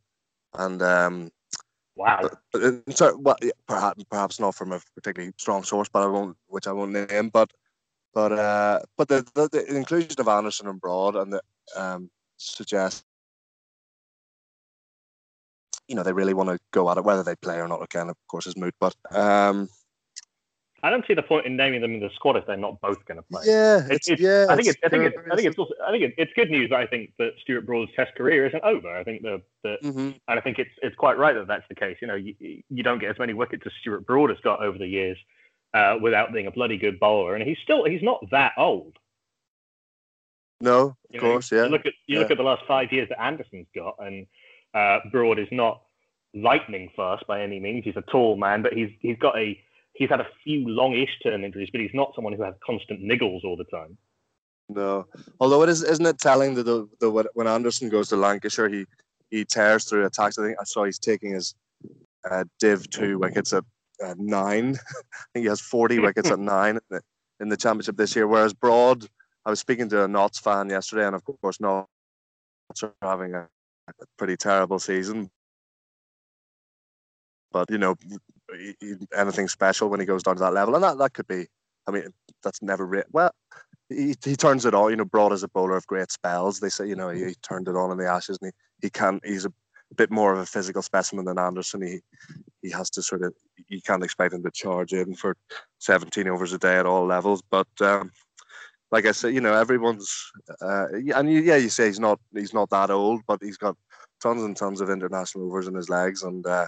[0.54, 1.30] and um,
[1.94, 2.30] wow.
[2.52, 6.36] But, so, well, yeah, perhaps perhaps not from a particularly strong source, but I won't,
[6.46, 7.28] which I won't name.
[7.28, 7.52] But
[8.14, 11.42] but uh, but the, the, the inclusion of Anderson and Broad and the
[11.76, 13.04] um, suggests
[15.88, 17.04] you know they really want to go at it.
[17.04, 18.74] Whether they play or not, again, of course, is moot.
[18.80, 19.68] But um,
[20.82, 23.04] I don't see the point in naming them in the squad if they're not both
[23.04, 23.42] going to play.
[23.46, 24.46] Yeah, it's, it's, yeah.
[24.48, 26.70] I think it's, I think it's, I think it's also, I think it's good news.
[26.70, 28.88] I think that Stuart Broad's Test career isn't over.
[28.94, 29.98] I think the, the mm-hmm.
[29.98, 31.96] and I think it's it's quite right that that's the case.
[32.00, 34.78] You know, you, you don't get as many wickets as Stuart Broad has got over
[34.78, 35.18] the years
[35.74, 38.96] uh, without being a bloody good bowler, and he's still he's not that old.
[40.60, 41.64] No, of you course, know, yeah.
[41.64, 42.18] You look at you yeah.
[42.20, 44.26] look at the last five years that Anderson's got, and
[44.74, 45.82] uh, Broad is not
[46.34, 47.84] lightning fast by any means.
[47.84, 49.60] He's a tall man, but he's he's got a
[49.98, 53.44] he's had a few longish term injuries, but he's not someone who has constant niggles
[53.44, 53.98] all the time.
[54.68, 55.06] No,
[55.40, 58.86] although it is, isn't it telling that the, the when Anderson goes to Lancashire, he
[59.30, 60.38] he tears through attacks.
[60.38, 61.54] I think I saw he's taking his
[62.30, 63.64] uh, Div two wickets at
[64.04, 64.78] uh, nine.
[65.14, 67.00] I think he has forty wickets at nine in the,
[67.40, 68.26] in the championship this year.
[68.26, 69.06] Whereas Broad,
[69.44, 71.88] I was speaking to a Notts fan yesterday, and of course Notts
[72.82, 73.48] are having a,
[73.88, 75.30] a pretty terrible season.
[77.50, 77.96] But you know,
[79.16, 81.46] anything special when he goes down to that level, and that, that could be.
[81.86, 82.04] I mean,
[82.42, 83.32] that's never re- well.
[83.88, 84.90] He, he turns it on.
[84.90, 86.60] You know, Broad is a bowler of great spells.
[86.60, 88.90] They say you know he, he turned it on in the Ashes, and he, he
[88.90, 89.20] can.
[89.24, 89.52] He's a
[89.96, 91.82] bit more of a physical specimen than Anderson.
[91.82, 92.00] He
[92.62, 93.34] he has to sort of
[93.68, 95.36] you can't expect him to charge in for
[95.78, 97.42] 17 overs a day at all levels.
[97.50, 98.10] But um,
[98.90, 100.30] like I said, you know, everyone's
[100.60, 103.76] uh, and you, yeah, you say he's not he's not that old, but he's got
[104.22, 106.66] tons and tons of international overs in his legs, and uh,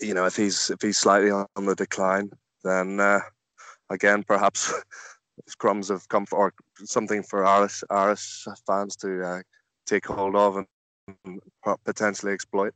[0.00, 2.30] you know, if he's if he's slightly on the decline,
[2.64, 3.20] then uh,
[3.90, 4.72] again perhaps
[5.58, 6.52] crumbs of comfort or
[6.84, 9.42] something for Irish Irish fans to uh,
[9.86, 11.40] take hold of and
[11.84, 12.74] potentially exploit.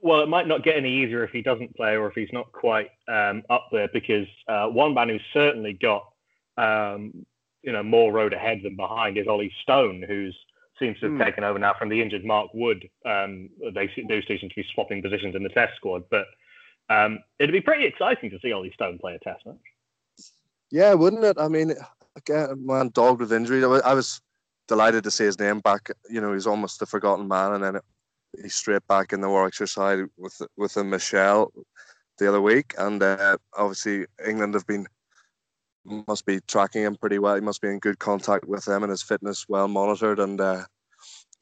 [0.00, 2.52] Well, it might not get any easier if he doesn't play or if he's not
[2.52, 6.04] quite um, up there, because uh, one man who's certainly got
[6.58, 7.24] um,
[7.62, 10.36] you know more road ahead than behind is Ollie Stone, who's
[10.78, 11.24] seems to have mm.
[11.24, 12.88] taken over now from the injured Mark Wood.
[13.04, 16.26] Um, they do seem to be swapping positions in the Test squad, but
[16.90, 19.56] um, it'd be pretty exciting to see Ollie Stone play a Test match.
[20.70, 21.36] Yeah, wouldn't it?
[21.38, 21.74] I mean,
[22.16, 23.64] again, man, dogged with injury.
[23.64, 24.20] I was
[24.68, 25.88] delighted to see his name back.
[26.10, 27.78] You know, he's almost the forgotten man, and then
[28.42, 31.52] he's straight back in the Warwickshire side with with a Michelle
[32.18, 34.86] the other week, and uh, obviously England have been
[35.84, 37.34] must be tracking him pretty well.
[37.34, 40.18] He must be in good contact with them and his fitness well monitored.
[40.18, 40.64] And uh,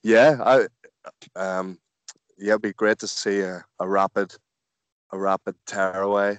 [0.03, 0.67] yeah, I
[1.37, 1.79] um,
[2.39, 4.35] yeah, it'd be great to see a, a rapid
[5.13, 6.39] a rapid tearaway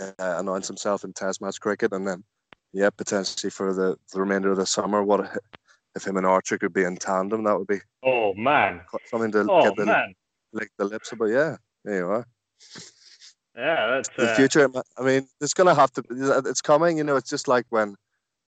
[0.00, 2.24] uh, announce himself in Test match cricket, and then
[2.72, 5.02] yeah, potentially for the, the remainder of the summer.
[5.02, 5.38] What
[5.94, 7.44] if him and Archer could be in tandem?
[7.44, 10.14] That would be oh man, something to oh, get the man.
[10.52, 11.26] lick the lips about.
[11.26, 12.26] Yeah, there you are.
[13.60, 14.36] Yeah, that's the uh...
[14.36, 14.70] future.
[14.98, 16.02] I mean, it's gonna have to.
[16.46, 16.96] It's coming.
[16.96, 17.94] You know, it's just like when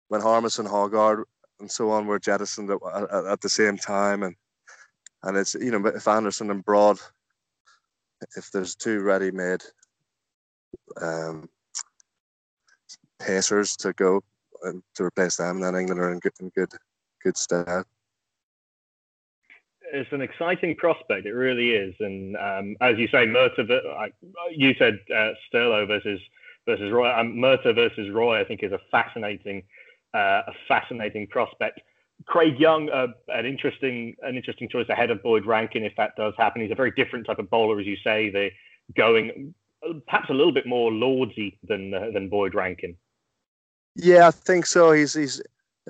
[0.08, 1.24] when Harmus and Hoggard
[1.58, 4.36] and so on were jettisoned at, at, at the same time, and
[5.22, 6.98] and it's you know if Anderson and Broad,
[8.36, 9.62] if there's two ready-made
[11.00, 11.48] um,
[13.18, 14.22] pacers to go
[14.64, 16.72] and to replace them, then England are in good in good
[17.22, 17.84] good stead
[19.92, 21.26] it's an exciting prospect.
[21.26, 21.94] It really is.
[22.00, 24.10] And um, as you say, Murtagh,
[24.50, 26.20] you said uh, Sterlo versus
[26.66, 27.10] versus Roy.
[27.12, 29.62] Um, Murtagh versus Roy, I think, is a fascinating
[30.14, 31.80] uh, a fascinating prospect.
[32.26, 36.34] Craig Young, uh, an interesting an interesting choice ahead of Boyd Rankin if that does
[36.36, 36.62] happen.
[36.62, 38.30] He's a very different type of bowler, as you say.
[38.30, 38.50] They're
[38.96, 39.54] going
[40.06, 42.96] perhaps a little bit more lordsy than uh, than Boyd Rankin.
[43.96, 44.92] Yeah, I think so.
[44.92, 45.42] He's he's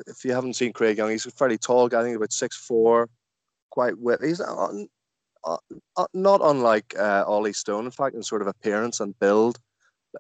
[0.07, 2.01] if you haven't seen Craig Young, he's a fairly tall guy.
[2.01, 3.09] I think about six four
[3.71, 4.19] quite well.
[4.23, 4.85] He's uh,
[5.45, 5.57] uh,
[6.13, 9.59] not unlike uh, Ollie Stone, in fact, in sort of appearance and build.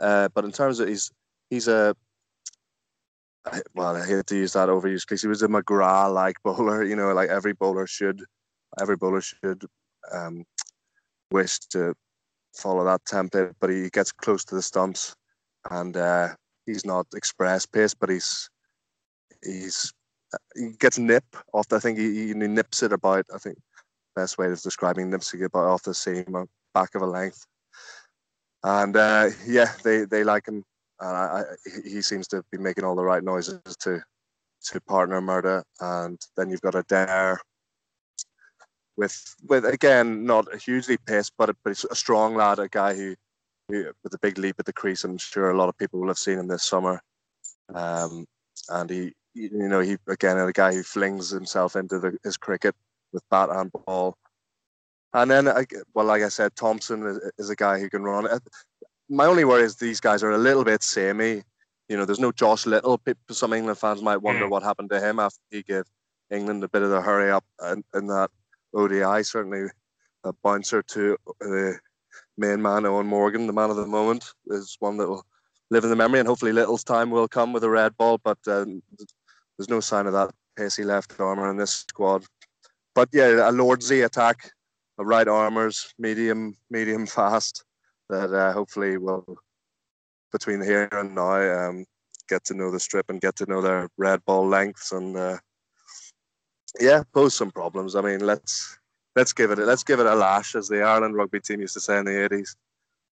[0.00, 1.10] Uh, but in terms of he's
[1.50, 1.94] he's a
[3.74, 6.84] well, I hate to use that overuse because he was a McGrath-like bowler.
[6.90, 8.22] You know, like every bowler should,
[8.80, 9.64] every bowler should
[10.12, 10.44] um,
[11.30, 11.94] wish to
[12.54, 13.54] follow that template.
[13.60, 15.14] But he gets close to the stumps,
[15.70, 16.28] and uh,
[16.66, 18.48] he's not express pace, but he's
[19.42, 19.92] he's
[20.54, 21.72] he gets a nip off.
[21.72, 23.26] I think he, he nips it about.
[23.34, 23.58] I think
[24.16, 27.46] best way of describing nips it about off the seam, uh, back of a length.
[28.62, 30.64] And uh, yeah, they they like him,
[31.00, 31.44] and I, I,
[31.88, 34.00] he seems to be making all the right noises to
[34.64, 35.64] to partner Murtagh.
[35.80, 37.40] And then you've got Adair
[38.96, 42.94] with with again not a hugely paced, but a, but a strong lad, a guy
[42.94, 43.14] who,
[43.68, 45.04] who with a big leap at the crease.
[45.04, 47.00] I'm sure a lot of people will have seen him this summer.
[47.74, 48.26] Um,
[48.68, 52.74] and he, you know, he again a guy who flings himself into the, his cricket
[53.12, 54.16] with bat and ball.
[55.12, 55.48] And then,
[55.94, 58.28] well, like I said, Thompson is, is a guy who can run.
[59.08, 61.42] My only worry is these guys are a little bit samey.
[61.88, 63.00] You know, there's no Josh Little.
[63.30, 64.50] Some England fans might wonder mm.
[64.50, 65.82] what happened to him after he gave
[66.30, 68.30] England a bit of the hurry up in, in that
[68.72, 69.24] ODI.
[69.24, 69.70] Certainly,
[70.22, 71.78] a bouncer to the
[72.38, 75.24] main man, Eoin Morgan, the man of the moment, is one that will
[75.70, 76.20] live in the memory.
[76.20, 78.18] And hopefully, Little's time will come with a red ball.
[78.22, 78.66] But uh,
[79.60, 82.24] there's no sign of that pacey left armour in this squad.
[82.94, 84.50] But yeah, a Lordsy attack,
[84.96, 87.62] a right armours, medium, medium fast,
[88.08, 89.36] that uh, hopefully will,
[90.32, 91.84] between here and now, um,
[92.26, 95.36] get to know the strip and get to know their red ball lengths and uh,
[96.80, 97.94] yeah, pose some problems.
[97.96, 98.78] I mean, let's
[99.14, 101.74] let's give it a, let's give it a lash, as the Ireland rugby team used
[101.74, 102.56] to say in the eighties.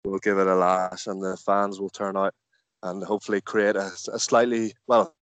[0.05, 2.35] We'll give it a lash, and the fans will turn out
[2.83, 5.15] and hopefully create a, a slightly well,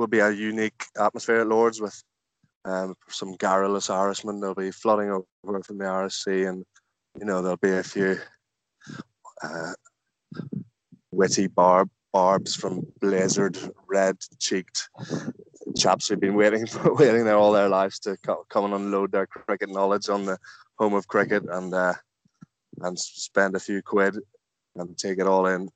[0.00, 2.02] will be a unique atmosphere at Lords with
[2.64, 4.40] um, some garrulous Irishmen.
[4.40, 6.64] They'll be flooding over from the RSC, and
[7.18, 8.16] you know there'll be a few
[9.42, 9.72] uh,
[11.12, 14.88] witty barb barbs from blazered, red-cheeked
[15.76, 19.12] chaps who've been waiting for waiting there all their lives to co- come and unload
[19.12, 20.38] their cricket knowledge on the
[20.78, 21.94] home of cricket and uh,
[22.80, 24.16] and spend a few quid
[24.76, 25.68] and take it all in.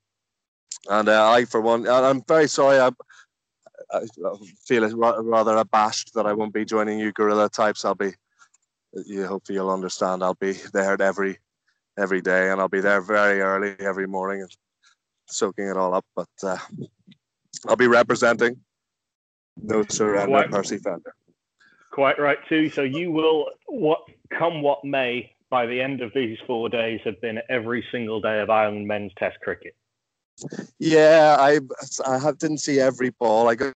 [0.88, 2.78] And uh, I, for one, I'm very sorry.
[2.78, 2.90] I,
[3.94, 7.84] I feel rather abashed that I won't be joining you, guerrilla types.
[7.84, 8.12] I'll be.
[9.06, 10.22] You hopefully you'll understand.
[10.22, 11.38] I'll be there every
[11.98, 14.50] every day, and I'll be there very early every morning and
[15.26, 16.06] soaking it all up.
[16.14, 16.58] But uh,
[17.68, 18.60] I'll be representing
[19.56, 21.14] no surrender, quite, Percy Fender.
[21.92, 22.70] Quite right too.
[22.70, 24.00] So you will, what
[24.36, 28.40] come what may, by the end of these four days, have been every single day
[28.40, 29.74] of Ireland men's Test cricket.
[30.78, 31.60] Yeah, I
[32.06, 33.48] I have, didn't see every ball.
[33.48, 33.72] I got.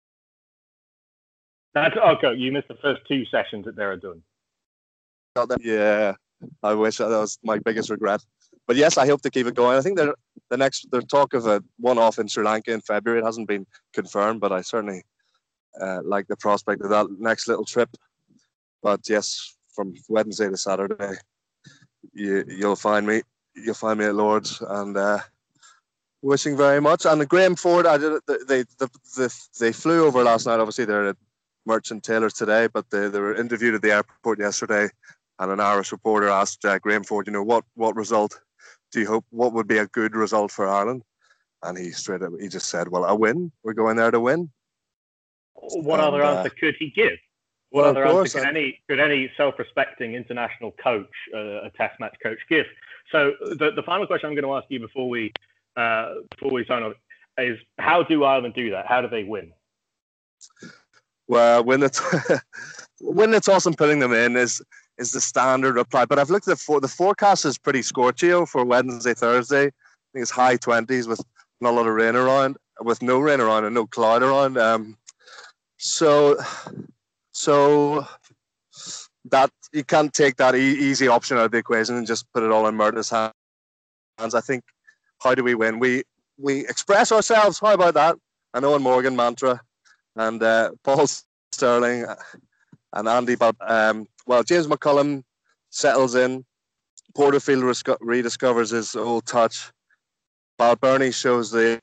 [1.77, 2.35] That's okay.
[2.35, 4.23] You missed the first two sessions that they're doing.
[5.61, 6.15] Yeah,
[6.63, 8.25] I wish that was my biggest regret.
[8.67, 9.77] But yes, I hope to keep it going.
[9.77, 13.21] I think the next the talk of a one-off in Sri Lanka in February.
[13.21, 15.03] It hasn't been confirmed, but I certainly
[15.79, 17.91] uh, like the prospect of that next little trip.
[18.83, 21.17] But yes, from Wednesday to Saturday,
[22.15, 23.21] you, you'll find me.
[23.55, 25.19] You'll find me at Lords, and uh,
[26.23, 27.05] wishing very much.
[27.05, 28.23] And the Graham Ford, I did.
[28.27, 28.65] They they,
[29.19, 29.29] they,
[29.61, 30.59] they flew over last night.
[30.59, 31.17] Obviously, they're at
[31.67, 34.89] Merchant Taylors today, but they, they were interviewed at the airport yesterday.
[35.39, 38.41] And an Irish reporter asked uh, Graham Ford, you know, what what result
[38.91, 39.27] do you hope?
[39.31, 41.03] What would be a good result for Ireland?
[41.63, 43.53] And he straight up, he just said, well, a win.
[43.63, 44.51] We're going there to win.
[45.55, 47.19] What and, other uh, answer could he give?
[47.71, 52.17] What well, other answer could any could any self-respecting international coach, uh, a Test match
[52.23, 52.67] coach, give?
[53.13, 55.33] So the, the final question I'm going to ask you before we
[55.77, 56.95] uh, before we sign off
[57.39, 58.87] is how do Ireland do that?
[58.87, 59.53] How do they win?
[61.29, 62.01] Well, when it's
[63.01, 64.63] when it's awesome putting them in is
[64.99, 66.05] is the standard reply.
[66.05, 69.67] But I've looked at the for the forecast is pretty scorchio for Wednesday, Thursday.
[69.67, 71.21] I think it's high twenties with
[71.61, 74.59] not a lot of rain around, with no rain around and no cloud around.
[74.59, 74.97] Um,
[75.79, 76.39] so,
[77.33, 78.07] so
[79.31, 82.43] that you can't take that e- easy option out of the equation and just put
[82.43, 84.35] it all in Murtagh's hands.
[84.35, 84.65] I think
[85.23, 85.79] how do we win?
[85.79, 86.05] We
[86.39, 87.59] we express ourselves.
[87.59, 88.17] How about that?
[88.55, 89.61] I know Eoin Morgan mantra,
[90.17, 91.07] and uh, Paul
[91.53, 92.07] Stirling
[92.93, 93.37] and Andy.
[93.37, 95.23] But um, well, James McCollum
[95.71, 96.45] settles in.
[97.15, 99.73] Porterfield rediscovers his old touch.
[100.61, 101.81] Balbirnie shows the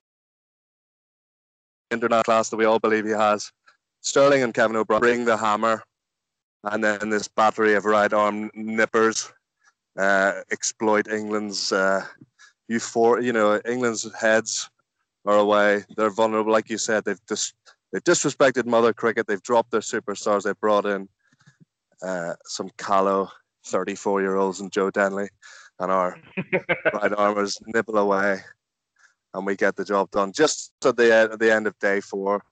[1.89, 3.51] internet class that we all believe he has.
[4.01, 5.83] Stirling and Kevin O'Brien bring the hammer,
[6.65, 9.31] and then this battery of right arm nippers
[9.97, 12.05] uh, exploit England's uh,
[12.67, 14.69] You know, England's heads
[15.25, 15.83] are away.
[15.95, 17.05] They're vulnerable, like you said.
[17.05, 17.53] They've dis-
[17.93, 19.27] they've disrespected mother cricket.
[19.27, 20.43] They've dropped their superstars.
[20.43, 21.07] They've brought in
[22.01, 23.29] uh, some callow
[23.65, 25.29] 34 year olds and Joe Denley,
[25.79, 26.17] and our
[26.93, 28.39] right armers nibble away,
[29.33, 32.43] and we get the job done just at the, at the end of day four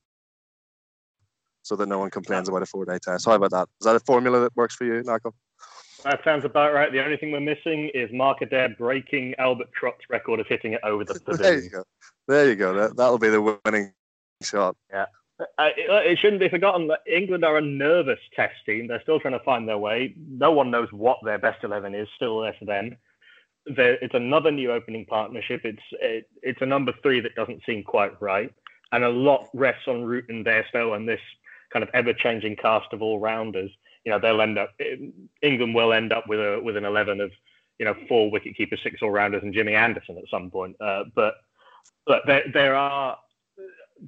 [1.63, 3.25] so that no one complains about a four day test.
[3.25, 3.67] How about that?
[3.79, 5.33] Is that a formula that works for you, Nakul?
[6.03, 6.91] That sounds about right.
[6.91, 10.79] The only thing we're missing is Mark Adair breaking Albert Trott's record of hitting it
[10.83, 11.41] over the pavilion.
[11.43, 11.83] there you go.
[12.27, 12.73] There you go.
[12.73, 13.93] That that'll be the winning
[14.41, 14.75] shot.
[14.89, 15.05] Yeah.
[15.57, 18.87] Uh, it, it, shouldn't be forgotten that England are a nervous test team.
[18.87, 20.13] They're still trying to find their way.
[20.17, 22.07] No one knows what their best eleven is.
[22.15, 22.97] Still less than.
[23.65, 25.61] There, it's another new opening partnership.
[25.63, 28.53] It's it, it's a number three that doesn't seem quite right,
[28.91, 31.21] and a lot rests on Root and Bairstow and this
[31.71, 33.71] kind of ever-changing cast of all-rounders.
[34.05, 34.71] You know, they'll end up
[35.41, 37.31] England will end up with a with an eleven of
[37.79, 40.75] you know four wicket keepers, six all-rounders, and Jimmy Anderson at some point.
[40.79, 41.35] Uh, but
[42.05, 43.17] but there there are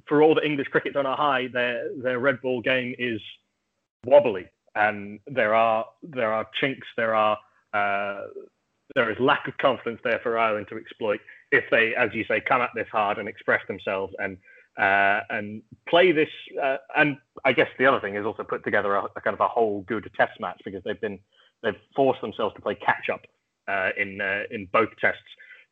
[0.06, 3.20] for all the English cricket's on a high, their their red ball game is
[4.04, 7.38] wobbly, and there are there are chinks, there are
[7.72, 8.22] uh,
[8.94, 11.20] there is lack of confidence there for Ireland to exploit
[11.50, 14.36] if they, as you say, come at this hard and express themselves and
[14.76, 16.28] uh, and play this.
[16.60, 19.40] Uh, and I guess the other thing is also put together a, a, kind of
[19.40, 21.18] a whole good test match because they've been
[21.62, 23.22] they've forced themselves to play catch up
[23.68, 25.22] uh, in uh, in both tests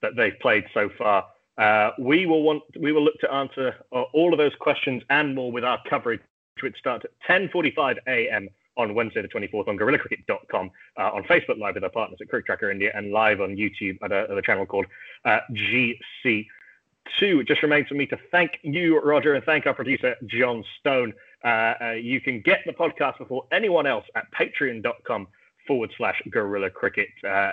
[0.02, 1.26] that they've played so far.
[1.58, 5.34] Uh, we will want we will look to answer uh, all of those questions and
[5.34, 6.20] more with our coverage,
[6.62, 7.10] which starts at
[7.52, 8.48] 10:45 a.m.
[8.76, 12.46] on Wednesday the 24th on GuerillaCricket.com, uh, on Facebook Live with our partners at Cricket
[12.46, 14.86] Tracker India, and live on YouTube at a, at a channel called
[15.26, 16.46] uh, GC.
[17.18, 20.64] Two, it just remains for me to thank you, Roger, and thank our producer, John
[20.80, 21.12] Stone.
[21.44, 25.26] Uh, uh, you can get the podcast before anyone else at patreon.com
[25.66, 27.08] forward slash guerillacricket.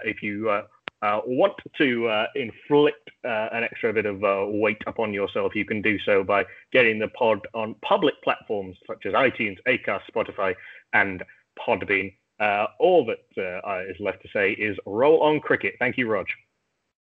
[0.05, 0.61] if you
[1.01, 5.65] uh, want to uh, inflict uh, an extra bit of uh, weight upon yourself, you
[5.65, 10.53] can do so by getting the pod on public platforms such as iTunes, Acast, Spotify,
[10.93, 11.23] and
[11.57, 12.13] Podbean.
[12.39, 15.75] Uh, all that uh, is left to say is roll on cricket.
[15.79, 16.27] Thank you, Rog.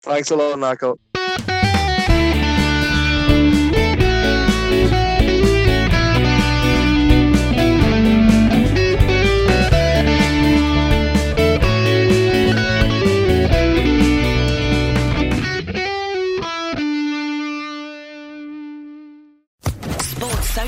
[0.01, 1.64] Thanks a lot, Nakul.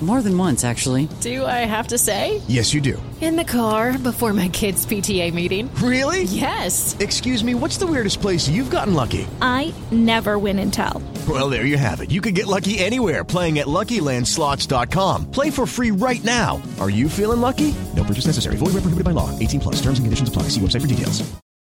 [0.00, 1.08] More than once, actually.
[1.20, 2.40] Do I have to say?
[2.46, 3.02] Yes, you do.
[3.20, 5.68] In the car before my kids' PTA meeting.
[5.82, 6.22] Really?
[6.22, 6.96] Yes.
[7.00, 9.26] Excuse me, what's the weirdest place you've gotten lucky?
[9.42, 11.02] I never win and tell.
[11.28, 12.12] Well, there you have it.
[12.12, 15.32] You can get lucky anywhere playing at LuckyLandSlots.com.
[15.32, 16.62] Play for free right now.
[16.78, 17.74] Are you feeling lucky?
[17.96, 18.54] No purchase necessary.
[18.54, 19.36] Void where prohibited by law.
[19.36, 19.76] 18 plus.
[19.82, 20.44] Terms and conditions apply.
[20.44, 21.28] See website for details.